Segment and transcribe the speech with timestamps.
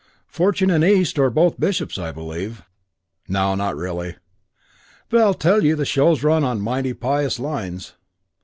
[0.31, 2.63] Fortune and East are both bishops, I believe.
[3.27, 4.15] No, not really.
[5.11, 7.93] But I tell you the show's run on mighty pious lines.